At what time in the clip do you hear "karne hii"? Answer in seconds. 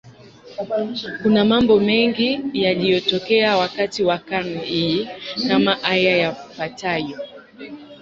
4.17-5.07